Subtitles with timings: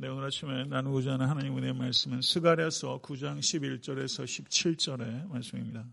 [0.00, 5.84] 네, 오늘 아침에 나누고자 하는 하나님 은혜의 말씀은 스가랴서 9장 11절에서 17절의 말씀입니다.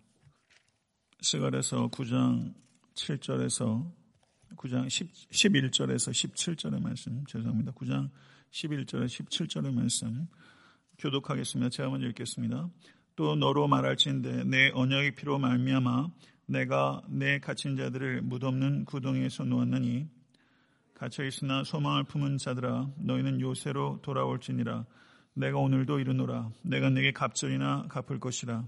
[1.21, 2.53] 스가랴서 9장
[2.93, 3.91] 7절에서
[4.57, 7.71] 9장 10, 11절에서 17절의 말씀 죄송합니다.
[7.71, 8.11] 9장
[8.51, 10.27] 11절에 17절의 말씀
[10.99, 11.69] 교독하겠습니다.
[11.69, 12.69] 제가 먼저 읽겠습니다.
[13.15, 16.09] 또 너로 말할진대 내 언약의 피로 말미암아
[16.45, 20.07] 내가 내 갇힌 자들을 무없는 구덩이에서 놓았느니
[20.95, 24.85] 갇혀 있으나 소망을 품은 자들아 너희는 요새로 돌아올지니라.
[25.33, 26.49] 내가 오늘도 이르노라.
[26.61, 28.63] 내가 내게 갑절이나 갚을 것이라.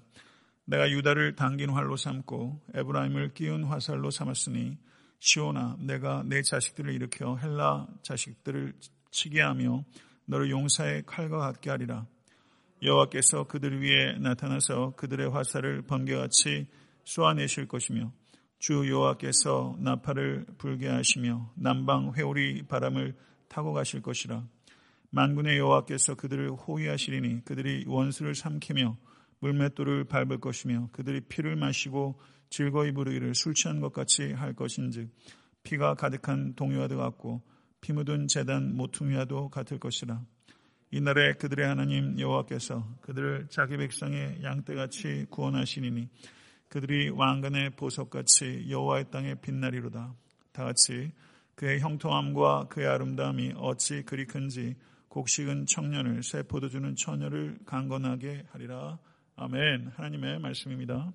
[0.65, 4.77] 내가 유다를 당긴 활로 삼고 에브라임을 끼운 화살로 삼았으니
[5.19, 8.73] 시오나 내가 내 자식들을 일으켜 헬라 자식들을
[9.09, 9.85] 치게 하며
[10.25, 12.05] 너를 용사의 칼과 같게 하리라.
[12.83, 16.67] 여호와께서 그들 위에 나타나서 그들의 화살을 번개같이
[17.05, 18.11] 쏘아내실 것이며
[18.59, 23.15] 주 여호와께서 나팔을 불게 하시며 남방 회오리 바람을
[23.47, 24.43] 타고 가실 것이라.
[25.11, 28.97] 만군의 여호와께서 그들을 호위하시리니 그들이 원수를 삼키며
[29.39, 35.09] 물맷돌을 밟을 것이며 그들이 피를 마시고 즐거이 부르기를 술 취한 것 같이 할 것인즉
[35.63, 37.43] 피가 가득한 동요와도 같고
[37.81, 40.21] 피 묻은 재단 모퉁이와도 같을 것이라.
[40.91, 46.09] 이날에 그들의 하나님 여호와께서 그들을 자기 백성의 양떼같이 구원하시니니
[46.69, 50.13] 그들이 왕관의 보석같이 여호와의 땅에 빛나리로다.
[50.51, 51.11] 다 같이
[51.55, 54.75] 그의 형통함과 그의 아름다움이 어찌 그리 큰지
[55.07, 58.99] 곡식은 청년을 새 포도주는 처녀를 강건하게 하리라.
[59.35, 59.93] 아멘.
[59.95, 61.13] 하나님의 말씀입니다.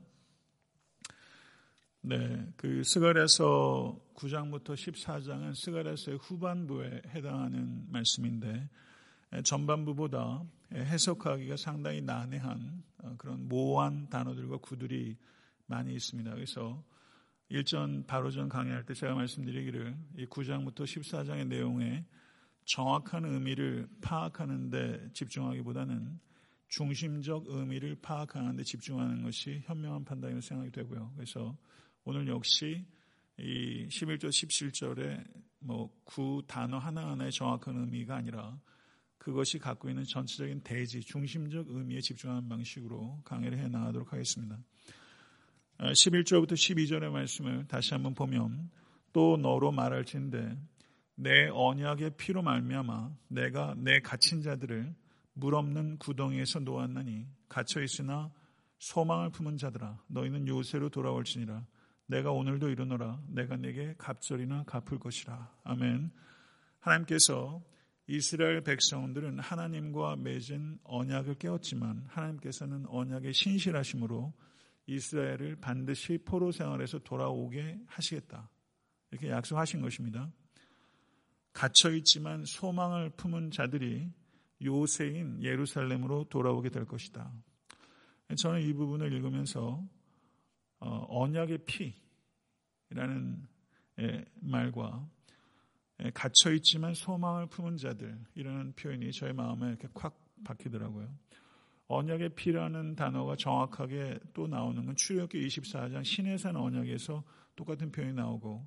[2.01, 8.69] 네, 그 스가랴서 9장부터 14장은 스가랴서의 후반부에 해당하는 말씀인데
[9.45, 10.43] 전반부보다
[10.73, 15.17] 해석하기가 상당히 난해한 어, 그런 모호한 단어들과 구들이
[15.73, 16.35] 많이 있습니다.
[16.35, 16.85] 그래서
[17.49, 22.05] 일전 바로 전 강의할 때 제가 말씀드리기를 이 9장부터 14장의 내용에
[22.67, 26.21] 정확한 의미를 파악하는 데 집중하기보다는
[26.69, 31.13] 중심적 의미를 파악하는 데 집중하는 것이 현명한 판단이라고 생각이 되고요.
[31.17, 31.57] 그래서
[32.05, 32.85] 오늘 역시
[33.39, 35.25] 이 11절, 17절에
[35.61, 38.61] 뭐 구 단어 하나하나의 정확한 의미가 아니라
[39.19, 44.59] 그것이 갖고 있는 전체적인 대지, 중심적 의미에 집중하는 방식으로 강의를 해 나가도록 하겠습니다.
[45.91, 48.71] 11절부터 아, 12절의 말씀을 다시 한번 보면
[49.13, 50.57] 또 너로 말할진대
[51.17, 54.95] 내 언약의 피로 말미암아 내가 내 갇힌 자들을
[55.35, 58.31] 물 없는 구덩이에서 놓았나니 갇혀 있으나
[58.79, 61.65] 소망을 품은 자들아 너희는 요새로 돌아올지니라.
[62.07, 63.21] 내가 오늘도 이르노라.
[63.29, 65.51] 내가 내게 갑절이나 갚을 것이라.
[65.65, 66.11] 아멘.
[66.81, 67.63] 하나님께서
[68.07, 74.33] 이스라엘 백성들은 하나님과 맺은 언약을 깨웠지만 하나님께서는 언약의 신실하심으로
[74.87, 78.51] 이스라엘을 반드시 포로 생활에서 돌아오게 하시겠다.
[79.11, 80.31] 이렇게 약속하신 것입니다.
[81.53, 84.11] 갇혀 있지만 소망을 품은 자들이
[84.63, 87.31] 요새인 예루살렘으로 돌아오게 될 것이다.
[88.37, 89.85] 저는 이 부분을 읽으면서
[90.81, 91.59] 어, 언약의
[92.89, 93.47] 피라는
[94.01, 95.07] 예, 말과
[96.03, 101.09] 예, 갇혀 있지만 소망을 품은 자들 이라는 표현이 저의 마음에 이렇게 콱 박히더라고요.
[101.93, 107.23] 언약의 피라는 단어가 정확하게 또 나오는 건 출애굽기 24장 신해산 언약에서
[107.55, 108.67] 똑같은 표현이 나오고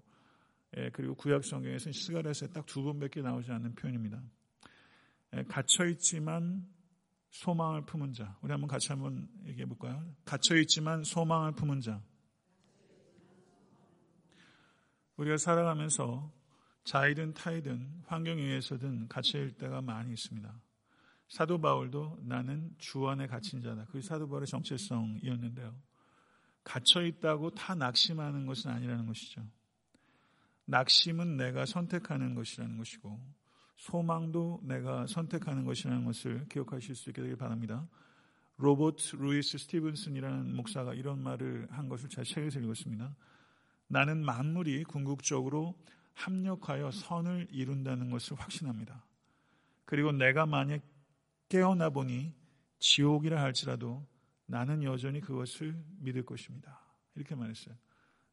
[0.77, 4.21] 예, 그리고 구약 성경에서 스가랴서에 딱두 번밖에 나오지 않는 표현입니다.
[5.35, 6.67] 예, 갇혀 있지만
[7.31, 8.37] 소망을 품은 자.
[8.41, 10.05] 우리 한번 같이 한번 얘기해 볼까요?
[10.23, 12.01] 갇혀 있지만 소망을 품은 자.
[15.17, 16.31] 우리가 살아가면서
[16.83, 20.61] 자의든 타의든 환경에 의해서든 갇혀 있을 때가 많이 있습니다.
[21.27, 23.85] 사도 바울도 나는 주 안에 갇힌 자다.
[23.85, 25.75] 그게 사도 바울의 정체성이었는데요.
[26.63, 29.43] 갇혀 있다고 다 낙심하는 것은 아니라는 것이죠.
[30.65, 33.19] 낙심은 내가 선택하는 것이라는 것이고
[33.77, 37.87] 소망도 내가 선택하는 것이라는 것을 기억하실 수 있게 되길 바랍니다.
[38.57, 43.15] 로버트 루이스 스티븐슨이라는 목사가 이런 말을 한 것을 제 책에서 읽었습니다.
[43.87, 45.75] 나는 만물이 궁극적으로
[46.13, 49.03] 합력하여 선을 이룬다는 것을 확신합니다.
[49.83, 50.81] 그리고 내가 만약
[51.49, 52.33] 깨어나 보니
[52.79, 54.05] 지옥이라 할지라도
[54.45, 56.79] 나는 여전히 그것을 믿을 것입니다.
[57.15, 57.75] 이렇게 말했어요.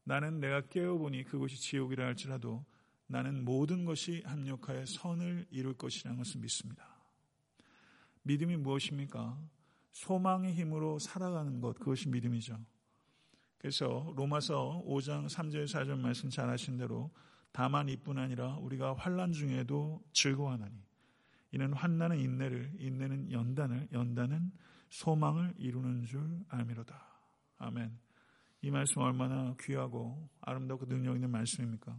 [0.04, 2.64] 나는 내가 깨어보니 그것이 지옥이라 할지라도
[3.06, 6.86] 나는 모든 것이 합력하여 선을 이룰 것이라는 것을 믿습니다.
[8.22, 9.38] 믿음이 무엇입니까?
[9.92, 12.58] 소망의 힘으로 살아가는 것, 그것이 믿음이죠.
[13.58, 17.10] 그래서 로마서 5장 3절 4절 말씀 잘 하신 대로
[17.52, 20.74] 다만 이뿐 아니라 우리가 환란 중에도 즐거워하나니
[21.52, 24.50] 이는 환난은 인내를, 인내는 연단을, 연단은
[24.88, 27.00] 소망을 이루는 줄 알미로다.
[27.58, 27.98] 아멘.
[28.62, 31.96] 이 말씀 얼마나 귀하고 아름답고 능력 있는 말씀입니까?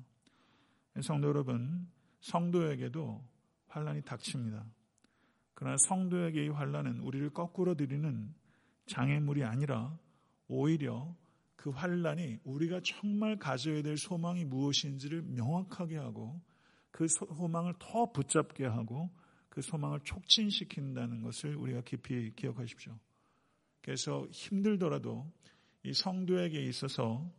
[1.02, 1.88] 성도 여러분,
[2.22, 3.24] 성도에게도
[3.68, 4.66] 환란이 닥칩니다.
[5.54, 8.34] 그러나 성도에게 이 환란은 우리를 거꾸로 들이는
[8.88, 9.98] 장애물이 아니라
[10.48, 11.16] 오히려
[11.56, 16.42] 그 환란이 우리가 정말 가져야 될 소망이 무엇인지를 명확하게 하고
[16.92, 19.10] 그 소망을 더 붙잡게 하고
[19.54, 22.98] 그 소망을 촉진시킨다는 것을 우리가 깊이 기억하십시오.
[23.84, 25.32] 그래서 힘들더라도
[25.84, 27.32] 이 성도에게 있어서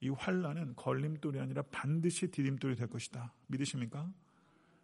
[0.00, 3.32] 이 환란은 걸림돌이 아니라 반드시 디딤돌이 될 것이다.
[3.46, 4.12] 믿으십니까?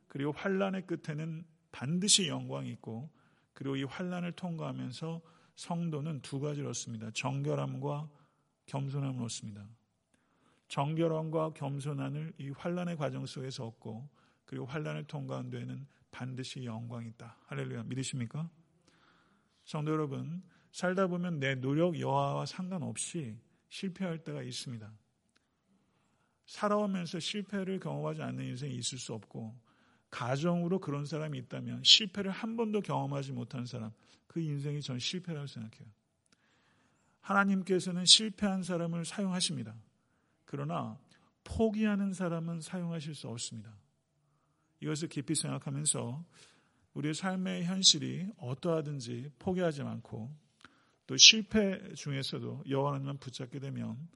[0.06, 3.10] 그리고 환란의 끝에는 반드시 영광이 있고
[3.52, 5.20] 그리고 이 환란을 통과하면서
[5.56, 7.10] 성도는 두 가지를 얻습니다.
[7.10, 8.08] 정결함과
[8.66, 9.66] 겸손함을 얻습니다.
[10.68, 14.08] 정결함과 겸손함을 이 환란의 과정 속에서 얻고
[14.44, 17.36] 그리고 환란을 통과한 뒤에는 반드시 영광이 있다.
[17.44, 17.82] 할렐루야.
[17.82, 18.48] 믿으십니까?
[19.64, 20.42] 성도 여러분,
[20.72, 24.90] 살다 보면 내 노력 여하와 상관없이 실패할 때가 있습니다.
[26.46, 29.54] 살아오면서 실패를 경험하지 않는 인생이 있을 수 없고
[30.10, 33.92] 가정으로 그런 사람이 있다면 실패를 한 번도 경험하지 못한 사람
[34.26, 35.86] 그 인생이 전 실패라고 생각해요.
[37.20, 39.74] 하나님께서는 실패한 사람을 사용하십니다.
[40.46, 40.98] 그러나
[41.44, 43.76] 포기하는 사람은 사용하실 수 없습니다.
[44.80, 46.24] 이것을 깊이 생각하면서
[46.94, 50.34] 우리의 삶의 현실이 어떠하든지 포기하지 않고
[51.06, 54.08] 또 실패 중에서도 여호와 하나님만 붙잡게 되면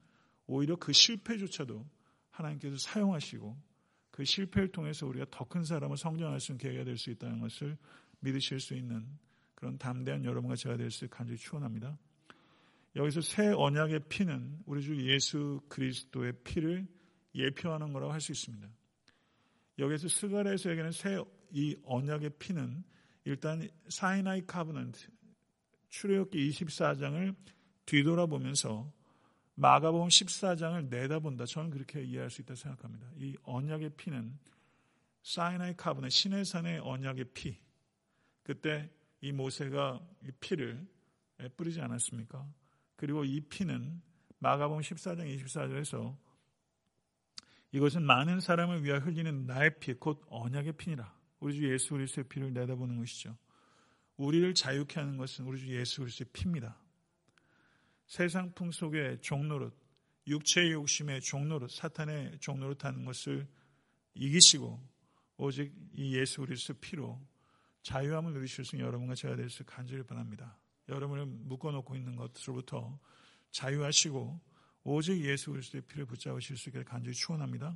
[0.47, 1.85] 오히려 그 실패조차도
[2.31, 3.57] 하나님께서 사용하시고
[4.11, 7.77] 그 실패를 통해서 우리가 더 큰 사람을 성장할 수 있는 계기가 될 수 있다는 것을
[8.19, 9.07] 믿으실 수 있는
[9.55, 11.97] 그런 담대한 여러분과 제가 될 수 간절히 축원합니다.
[12.95, 16.87] 여기서 새 언약의 피는 우리 주 예수 그리스도의 피를
[17.35, 18.67] 예표하는 거라고 할 수 있습니다.
[19.81, 21.19] 여기서 스가랴에서에게는 새
[21.53, 22.83] 이 언약의 피는
[23.25, 25.07] 일단 사이나이 카브넌트
[25.89, 27.35] 출애굽기 24장을
[27.85, 28.91] 뒤돌아보면서
[29.55, 31.45] 마가복음 14장을 내다본다.
[31.45, 33.11] 저는 그렇게 이해할 수 있다 생각합니다.
[33.17, 34.39] 이 언약의 피는
[35.23, 37.59] 사이나이 카브는 신의 산의 언약의 피.
[38.43, 38.89] 그때
[39.19, 40.87] 이 모세가 이 피를
[41.57, 42.47] 뿌리지 않았습니까?
[42.95, 44.01] 그리고 이 피는
[44.39, 46.17] 마가복음 14장 24절에서
[47.71, 51.15] 이것은 많은 사람을 위하여 흘리는 나의 피, 곧 언약의 피니라.
[51.39, 53.37] 우리 주 예수 그리스도의 피를 내다보는 것이죠.
[54.17, 56.77] 우리를 자유케 하는 것은 우리 주 예수 그리스도의 피입니다.
[58.05, 59.73] 세상 풍속의 종노릇,
[60.27, 63.47] 육체의 욕심의 종노릇, 사탄의 종노릇 하는 것을
[64.13, 64.79] 이기시고
[65.37, 67.19] 오직 이 예수 그리스도 피로
[67.83, 70.59] 자유함을 누리실 수 있는 여러분과 제가 될 수 간절히 바랍니다.
[70.89, 72.99] 여러분을 묶어놓고 있는 것으로부터
[73.51, 74.39] 자유하시고
[74.83, 77.75] 오직 예수 그리스도의 피를 붙잡으실 수 있게 간절히 축원합니다.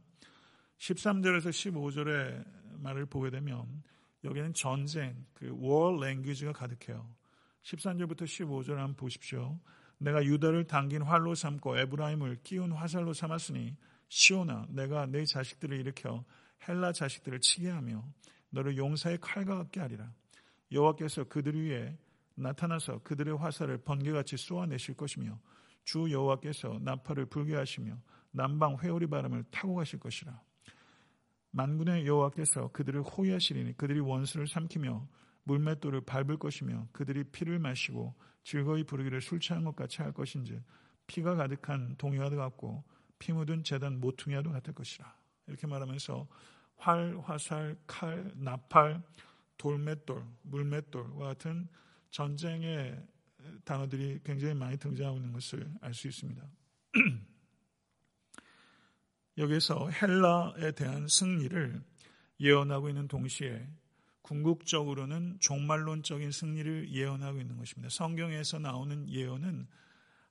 [0.79, 2.45] 13절에서 15절의
[2.79, 3.83] 말을 보게 되면
[4.23, 7.07] 여기는 전쟁, 그 war language가 가득해요.
[7.63, 9.59] 13절부터 15절 한번 보십시오.
[9.97, 13.75] 내가 유다를 당긴 활로 삼고 에브라임을 끼운 화살로 삼았으니
[14.09, 16.25] 시오나 내가 내 자식들을 일으켜
[16.67, 18.03] 헬라 자식들을 치게 하며
[18.49, 20.11] 너를 용사의 칼과 같게 하리라.
[20.71, 21.97] 여호와께서 그들 위에
[22.35, 25.39] 나타나서 그들의 화살을 번개같이 쏘아내실 것이며
[25.85, 27.97] 주 여호와께서 나팔을 불게 하시며
[28.31, 30.41] 남방 회오리 바람을 타고 가실 것이라.
[31.51, 35.07] 만군의 여호와께서 그들을 호위하시리니 그들이 원수를 삼키며
[35.43, 40.61] 물맷돌을 밟을 것이며 그들이 피를 마시고 즐거이 부르기를 술 취한 것 같이 할 것인지
[41.07, 42.83] 피가 가득한 동이와도 같고
[43.19, 45.15] 피 묻은 재단 모퉁이와도 같을 것이라.
[45.47, 46.27] 이렇게 말하면서
[46.77, 49.01] 활, 화살, 칼, 나팔,
[49.57, 51.69] 돌맷돌, 물맷돌과 같은
[52.11, 53.01] 전쟁의
[53.63, 56.47] 단어들이 굉장히 많이 등장하고 있는 것을 알 수 있습니다.
[59.37, 61.81] 여기서 헬라에 대한 승리를
[62.39, 63.67] 예언하고 있는 동시에
[64.21, 67.89] 궁극적으로는 종말론적인 승리를 예언하고 있는 것입니다.
[67.89, 69.67] 성경에서 나오는 예언은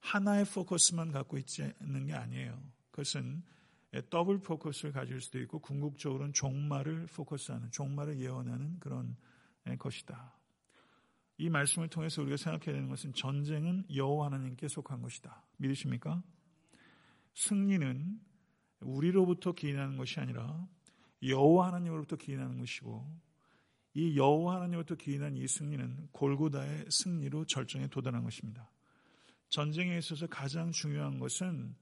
[0.01, 2.61] 하나의 포커스만 갖고 있지 않는 게 아니에요.
[2.91, 3.43] 그것은
[4.11, 9.17] 더블 포커스를 가질 수도 있고 궁극적으로는 종말을 포커스하는 종말을 예언하는 그런
[9.79, 10.37] 것이다.
[11.37, 15.43] 이 말씀을 통해서 우리가 생각해야 되는 것은 전쟁은 여호와 하나님께 속한 것이다.
[15.57, 16.23] 믿으십니까?
[17.35, 18.21] 승리는
[18.81, 20.67] 우리로부터 기인하는 것이 아니라
[21.23, 23.05] 여호와 하나님으로부터 기인하는 것이고
[23.95, 28.71] 이 여호와 하나님으로부터 기인한 이 승리는 골고다의 승리로 절정에 도달한 것입니다.
[29.49, 31.75] 전쟁에 있어서 가장 중요한 것은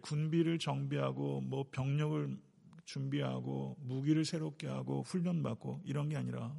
[0.00, 2.38] 군비를 정비하고 뭐 병력을
[2.84, 6.54] 준비하고 무기를 새롭게 하고 훈련받고 이런 게 아니라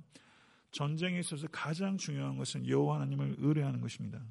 [0.75, 4.21] 전쟁에 있어서 가장 중요한 것은 여호와 하나님을 의뢰하는 것입니다.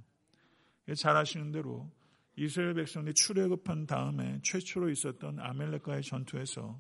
[0.94, 1.90] 잘 아시는 대로
[2.36, 6.78] 이스라엘 백성들이 출애굽한 다음에 최초로 있었던 아멜렉과의 전투에서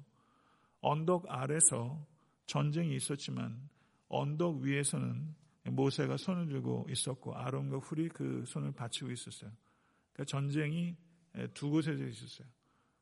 [0.80, 2.06] 언덕 아래서
[2.44, 3.70] 전쟁이 있었지만
[4.08, 5.34] 언덕 위에서는
[5.70, 9.50] 모세가 손을 들고 있었고 아론과 훌이 그 손을 받치고 있었어요.
[10.12, 10.94] 그러니까 전쟁이
[11.54, 12.46] 두 곳에서 있었어요.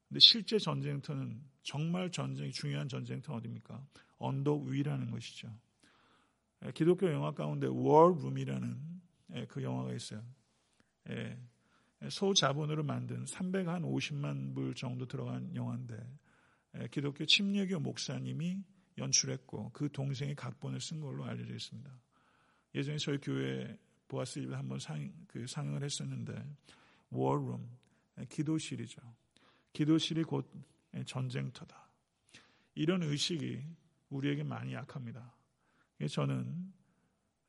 [0.09, 3.85] 근데 실제 전쟁터는 정말 전쟁이 중요한 전쟁터 어디입니까?
[4.19, 5.53] 언덕 위라는 것이죠.
[6.75, 9.03] 기독교 영화 가운데 월룸이라는
[9.49, 10.23] 그 영화가 있어요.
[12.09, 15.97] 소자본으로 만든 350만 불 정도 들어간 영화인데
[16.91, 18.63] 기독교 침례교 목사님이
[18.99, 21.91] 연출했고 그 동생이 각본을 쓴 걸로 알려져 있습니다.
[22.75, 23.79] 예전에 저희 교회
[24.09, 26.45] 보아스 집에 한번 상, 그 상영을 했었는데
[27.11, 27.69] 월룸
[28.29, 29.01] 기도실이죠.
[29.73, 30.51] 기도실이 곧
[31.07, 31.89] 전쟁터다.
[32.75, 33.63] 이런 의식이
[34.11, 35.35] 우리에게 많이 약합니다.
[36.09, 36.73] 저는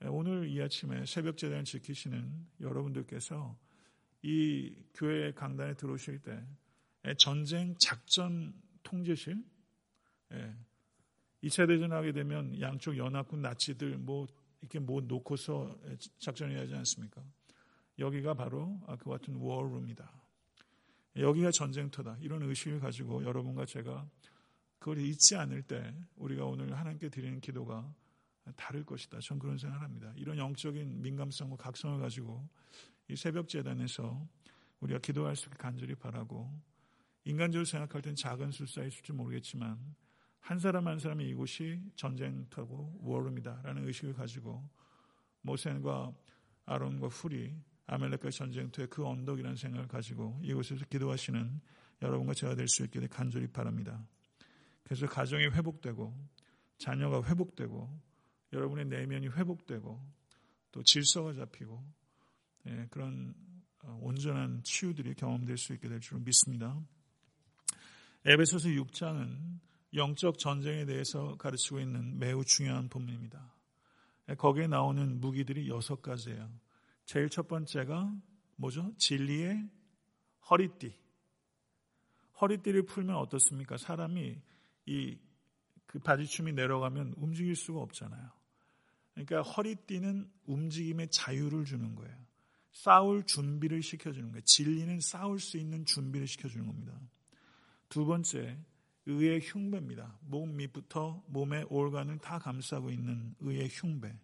[0.10, 3.58] 오늘 이 아침에 새벽 재단 지키시는 여러분들께서
[4.22, 6.46] 이 교회 강단에 들어오실 때
[7.18, 9.44] 전쟁 작전 통제실
[11.44, 14.28] 2차 대전 하게 되면 양쪽 연합군 나치들 뭐
[14.62, 15.78] 이렇게 뭐 놓고서
[16.20, 17.24] 작전을 하지 않습니까?
[18.00, 20.10] 여기가 바로 그 같은 워룸이다.
[21.18, 22.18] 여기가 전쟁터다.
[22.22, 24.08] 이런 의식을 가지고 여러분과 제가
[24.80, 27.94] 그걸 잊지 않을 때 우리가 오늘 하나님께 드리는 기도가
[28.56, 29.20] 다를 것이다.
[29.20, 30.12] 전 그런 생각을 합니다.
[30.16, 32.48] 이런 영적인 민감성과 각성을 가지고
[33.08, 34.28] 이 새벽 재단에서
[34.80, 36.52] 우리가 기도할 수 있게 간절히 바라고
[37.26, 39.80] 인간적으로 생각할 땐 작은 술사일 지 모르겠지만
[40.40, 44.68] 한 사람 한 사람이 이곳이 전쟁터고 워룸이다라는 의식을 가지고
[45.42, 46.14] 모세과
[46.66, 51.62] 아론과 훌이 아멜렉과 전쟁터의 그 언덕이라는 생각을 가지고 이곳에서 기도하시는
[52.02, 54.06] 여러분과 제가 될 수 있게 간절히 바랍니다.
[54.84, 56.14] 그래서 가정이 회복되고
[56.78, 58.12] 자녀가 회복되고
[58.54, 60.00] 여러분의 내면이 회복되고
[60.72, 61.84] 또 질서가 잡히고
[62.68, 63.34] 예, 그런
[63.84, 66.80] 어, 온전한 치유들이 경험될 수 있게 될 줄 믿습니다.
[68.26, 69.60] 에베소서 6장은
[69.94, 73.54] 영적 전쟁에 대해서 가르치고 있는 매우 중요한 본문입니다.
[74.30, 76.50] 예, 거기에 나오는 무기들이 여섯 가지예요.
[77.06, 78.16] 제일 첫 번째가
[78.56, 78.94] 뭐죠?
[78.98, 79.70] 진리의
[80.50, 80.96] 허리띠.
[82.40, 83.78] 허리띠를 풀면 어떻습니까?
[83.78, 84.42] 사람이
[84.86, 85.18] 이
[85.94, 88.32] 그 바지춤이 내려가면 움직일 수가 없잖아요.
[89.13, 92.15] 그러니까 허리띠는 움직임의 자유를 주는 거예요.
[92.72, 94.41] 싸울 준비를 시켜주는 거예요.
[94.46, 97.00] 진리는 싸울 수 있는 준비를 시켜주는 겁니다.
[97.89, 98.58] 두 번째,
[99.05, 100.17] 의의 흉배입니다.
[100.22, 104.17] 몸 밑부터 몸의 올간을 다 감싸고 있는 의의 흉배.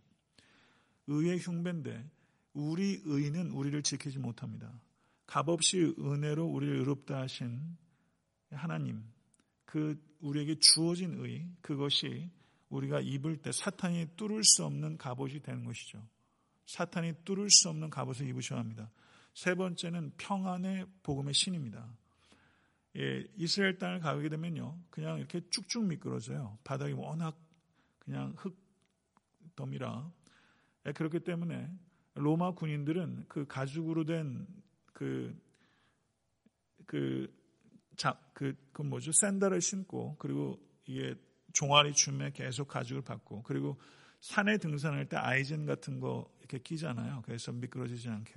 [1.07, 2.09] 의의 흉배인데
[2.53, 4.81] 우리 의는 우리를 지키지 못합니다.
[5.27, 7.77] 값없이 은혜로 우리를 의롭다 하신
[8.51, 9.03] 하나님,
[9.65, 12.31] 그 우리에게 주어진 의, 그것이
[12.69, 16.07] 우리가 입을 때 사탄이 뚫을 수 없는 갑옷이 되는 것이죠.
[16.65, 18.91] 사탄이 뚫을 수 없는 갑옷을 입으셔야 합니다.
[19.33, 21.97] 세 번째는 평안의 복음의 신입니다.
[22.97, 26.57] 예, 이스라엘 땅을 가게 되면요, 그냥 이렇게 쭉쭉 미끄러져요.
[26.63, 27.37] 바닥이 워낙
[27.99, 28.57] 그냥 흙
[29.55, 30.11] 덤이라.
[30.87, 31.69] 예, 그렇기 때문에
[32.15, 34.47] 로마 군인들은 그 가죽으로 된
[34.93, 35.35] 그,
[36.85, 37.33] 그,
[37.95, 39.11] 자, 그, 그 뭐죠?
[39.11, 41.15] 샌들을 신고, 그리고 이게
[41.53, 43.79] 종아리 춤에 계속 가죽을 받고, 그리고
[44.21, 47.21] 산에 등산할 때 아이젠 같은 거 이렇게 끼잖아요.
[47.25, 48.33] 그래서 미끄러지지 않게.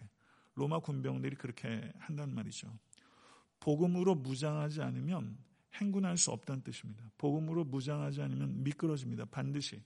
[0.54, 2.69] 로마 군병들이 그렇게 한단 말이죠.
[3.61, 5.38] 복음으로 무장하지 않으면
[5.75, 7.04] 행군할 수 없다는 뜻입니다.
[7.19, 9.25] 복음으로 무장하지 않으면 미끄러집니다.
[9.26, 9.83] 반드시.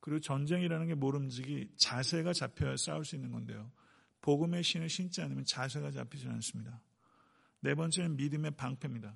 [0.00, 3.70] 그리고 전쟁이라는 게 모름지기 자세가 잡혀야 싸울 수 있는 건데요.
[4.20, 6.80] 복음의 신을 신지 않으면 자세가 잡히지 않습니다.
[7.60, 9.14] 네 번째는 믿음의 방패입니다.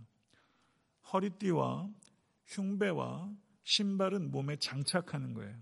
[1.13, 1.89] 허리띠와
[2.47, 3.31] 흉배와
[3.69, 5.55] 신발은 몸에 장착하는 거예요.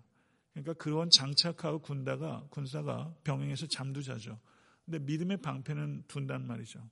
[0.52, 4.38] 그러니까 그런 장착하고 군다가 군사가 병행해서 잠도 자죠.
[4.84, 6.88] 근데 믿음의 방패는 둔단 말이죠.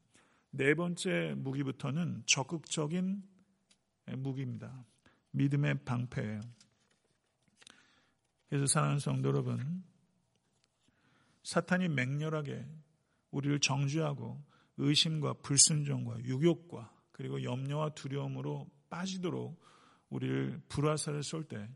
[0.50, 3.22] 네 번째 무기부터는 적극적인
[4.16, 4.84] 무기입니다.
[5.30, 6.40] 믿음의 방패예요.
[8.48, 9.84] 그래서 사랑하는 성도 여러분,
[11.44, 12.66] 사탄이 맹렬하게
[13.30, 14.44] 우리를 정죄하고
[14.78, 19.62] 의심과 불순종과 유욕과 그리고 염려와 두려움으로 빠지도록
[20.14, 21.68] 우리를 불화살을 쏠 때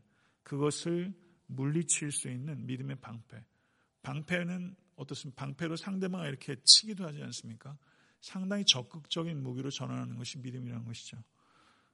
[0.43, 1.13] 그것을
[1.47, 3.43] 물리칠 수 있는 믿음의 방패.
[4.01, 5.45] 방패는 어떻습니까?
[5.45, 7.77] 방패로 상대방을 이렇게 치기도 하지 않습니까?
[8.21, 11.17] 상당히 적극적인 무기로 전환하는 것이 믿음이라는 것이죠.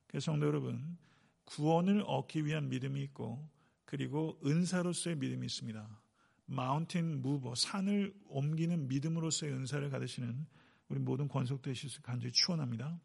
[0.08, 0.98] 그래서 성도 여러분,
[1.46, 3.50] 구원을 얻기 위한 믿음이 있고
[3.86, 6.02] 그리고 은사로서의 믿음이 있습니다.
[6.46, 10.46] 마운틴 무버, 산을 옮기는 믿음으로서의 은사를 가지시는
[10.90, 13.00] 우리 모든 권속 되실 수 간절히 축원합니다.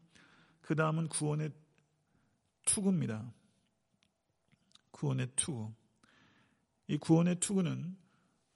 [0.61, 1.51] 그 다음은 구원의
[2.65, 3.33] 투구입니다.
[4.91, 5.73] 구원의 투구.
[6.87, 7.97] 이 구원의 투구는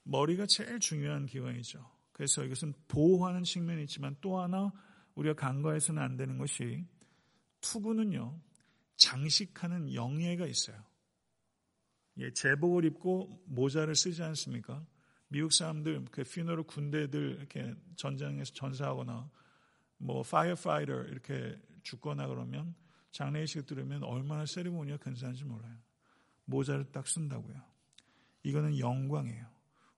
[0.03, 1.89] 머리가 제일 중요한 기관이죠.
[2.11, 4.71] 그래서 이것은 보호하는 측면이 있지만 또 하나
[5.15, 6.85] 우리가 간과해서는 안 되는 것이
[7.61, 8.39] 투구는요,
[8.97, 10.81] 장식하는 영예가 있어요.
[12.17, 14.85] 예, 제복을 입고 모자를 쓰지 않습니까?
[15.27, 19.29] 미국 사람들 그 퓨너럴 군대들 이렇게 전장에서 전사하거나
[19.97, 22.75] 뭐 firefighter 이렇게 죽거나 그러면
[23.15, 25.73] 장례식 들으면 얼마나 ceremony가 근사한지 몰라요.
[26.43, 27.55] 모자를 딱 쓴다고요.
[28.43, 29.47] 이거는 영광이에요.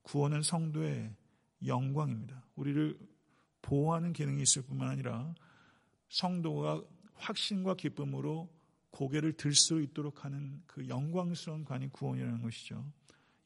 [0.02, 1.16] 구원은 성도의
[1.66, 2.44] 영광입니다.
[2.54, 2.96] 우리를
[3.60, 5.34] 보호하는 기능이 있을 뿐만 아니라
[6.10, 6.80] 성도가
[7.14, 8.48] 확신과 기쁨으로
[8.90, 12.88] 고개를 들 수 있도록 하는 그 영광스러운 관이 구원이라는 것이죠.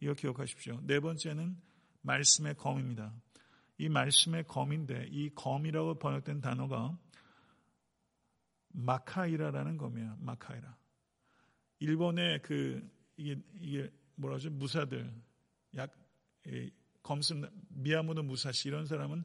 [0.01, 0.81] 이거 기억하십시오.
[0.83, 1.57] 네 번째는
[2.03, 3.11] 말씀의 검입니다.
[3.79, 6.99] 이 말씀의 검인데 이 검이라고 번역된 단어가
[8.73, 10.17] 마카이라라는 검이에요.
[10.21, 10.77] 마카이라.
[11.81, 14.51] 일본의 그 이게 이게 뭐라죠?
[14.51, 15.13] 무사들
[15.77, 15.91] 약
[17.03, 19.25] 검슨 미야모노 무사시 이런 사람은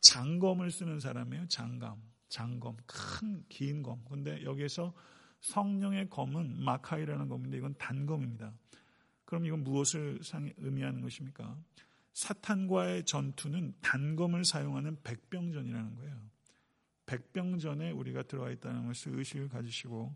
[0.00, 1.48] 장검을 쓰는 사람이에요.
[1.48, 4.04] 장검, 장검, 큰 긴 검.
[4.04, 4.94] 근데 여기에서
[5.40, 8.52] 성령의 검은 마카이라는 검인데 이건 단검입니다.
[9.24, 10.20] 그럼 이건 무엇을
[10.58, 11.56] 의미하는 것입니까?
[12.12, 16.30] 사탄과의 전투는 단검을 사용하는 백병전이라는 거예요.
[17.06, 20.14] 백병전에 우리가 들어와 있다는 것을 의식을 가지시고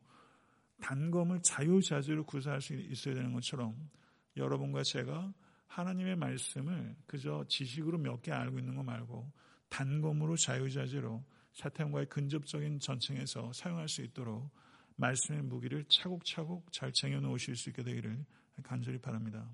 [0.80, 3.90] 단검을 자유자재로 구사할 수 있어야 되는 것처럼
[4.36, 5.32] 여러분과 제가
[5.66, 9.30] 하나님의 말씀을 그저 지식으로 몇 개 알고 있는 거 말고
[9.68, 14.48] 단검으로 자유자재로 사탄과의 근접적인 전쟁에서 사용할 수 있도록
[14.96, 18.24] 말씀의 무기를 차곡차곡 잘 쟁여놓으실 수 있게 되기를
[18.62, 19.48] 간절히 바랍니다.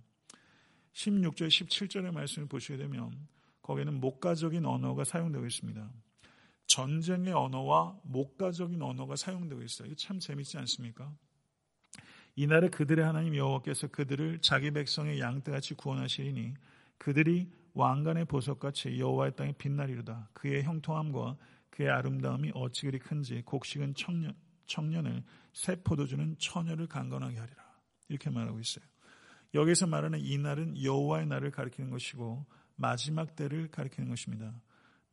[0.93, 3.27] 16절, 17절의 말씀을 보시게 되면
[3.63, 5.91] 거기에는 목가적인 언어가 사용되고 있습니다.
[6.67, 9.87] 전쟁의 언어와 목가적인 언어가 사용되고 있어요.
[9.87, 11.13] 이게 참 재밌지 않습니까?
[12.37, 16.55] 이날에 그들의 하나님 여호와께서 그들을 자기 백성의 양떼같이 구원하시리니
[16.99, 20.31] 그들이 왕관의 보석같이 여호와의 땅에 빛나리로다.
[20.33, 21.37] 그의 형통함과
[21.71, 24.35] 그의 아름다움이 어찌 그리 큰지 곡식은 청년,
[24.67, 27.63] 청년을 새 포도주는 처녀를 강건하게 하리라.
[28.09, 28.85] 이렇게 말하고 있어요.
[29.55, 32.45] 여기서 말하는 이 날은 여호와의 날을 가리키는 것이고
[32.77, 34.61] 마지막 때를 가리키는 것입니다.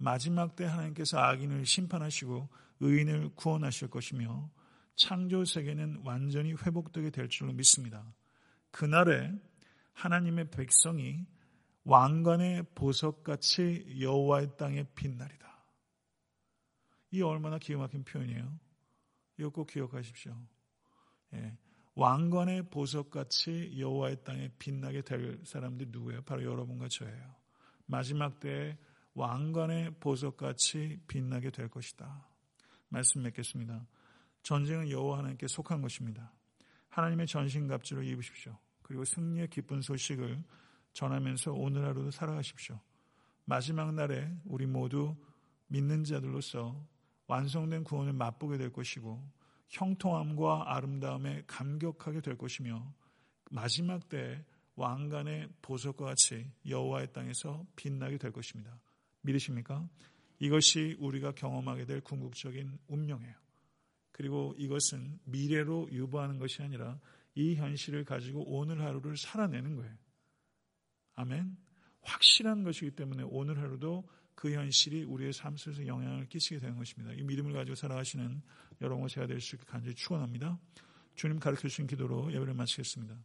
[0.01, 4.50] 마지막 때 하나님께서 악인을 심판하시고 의인을 구원하실 것이며
[4.96, 8.03] 창조 세계는 완전히 회복되게 될 줄로 믿습니다.
[8.72, 9.31] 그날에
[9.93, 11.27] 하나님의 백성이
[11.84, 15.42] 왕관의 보석같이 여호와의 땅에 빛나리다.
[17.11, 18.59] 이 얼마나 기가 막힌 표현이에요.
[19.37, 20.35] 이거 꼭 기억하십시오.
[21.33, 21.57] 예.
[21.94, 26.24] 왕관의 보석같이 여호와의 땅에 빛나게 될 사람들이 누구예요?
[26.24, 27.35] 바로 여러분과 저예요.
[27.85, 28.77] 마지막 때에
[29.13, 32.27] 왕관의 보석같이 빛나게 될 것이다.
[32.89, 33.85] 말씀 맺겠습니다.
[34.43, 36.33] 전쟁은 여호와 하나님께 속한 것입니다.
[36.89, 38.57] 하나님의 전신갑주를 입으십시오.
[38.81, 40.43] 그리고 승리의 기쁜 소식을
[40.93, 42.79] 전하면서 오늘 하루도 살아가십시오.
[43.45, 45.15] 마지막 날에 우리 모두
[45.67, 46.85] 믿는 자들로서
[47.27, 49.24] 완성된 구원을 맛보게 될 것이고
[49.69, 52.93] 형통함과 아름다움에 감격하게 될 것이며
[53.50, 54.43] 마지막 때
[54.75, 58.77] 왕관의 보석과 같이 여호와의 땅에서 빛나게 될 것입니다.
[59.22, 59.88] 믿으십니까?
[60.40, 63.36] 이것이 우리가 경험하게 될 궁극적인 운명이에요.
[64.12, 67.00] 그리고 이것은 미래로 유보하는 것이 아니라
[67.36, 69.96] 이 현실을 가지고 오늘 하루를 살아내는 거예요.
[71.16, 71.55] 아멘.
[72.01, 77.14] 확실한 것이기 때문에 오늘 하루도 그 현실이 우리의 삶 속에서 영향을 끼치게 되는 것입니다.
[77.14, 78.42] 이 믿음을 가지고 살아가시는
[78.81, 80.57] 여러분과 제가 될 수 있게 간절히 축원합니다.
[81.14, 83.24] 주님 가르쳐 주신 기도로 예배를 마치겠습니다.